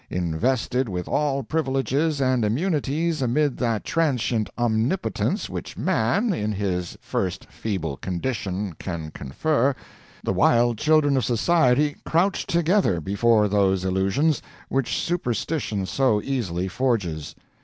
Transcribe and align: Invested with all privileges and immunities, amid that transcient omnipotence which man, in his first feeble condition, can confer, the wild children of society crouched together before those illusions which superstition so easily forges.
Invested 0.09 0.89
with 0.89 1.07
all 1.07 1.43
privileges 1.43 2.19
and 2.19 2.43
immunities, 2.43 3.21
amid 3.21 3.57
that 3.57 3.83
transcient 3.83 4.49
omnipotence 4.57 5.47
which 5.47 5.77
man, 5.77 6.33
in 6.33 6.51
his 6.53 6.97
first 6.99 7.45
feeble 7.51 7.97
condition, 7.97 8.73
can 8.79 9.11
confer, 9.11 9.75
the 10.23 10.33
wild 10.33 10.79
children 10.79 11.17
of 11.17 11.23
society 11.23 11.97
crouched 12.03 12.49
together 12.49 12.99
before 12.99 13.47
those 13.47 13.85
illusions 13.85 14.41
which 14.69 14.97
superstition 14.97 15.85
so 15.85 16.19
easily 16.23 16.67
forges. 16.67 17.35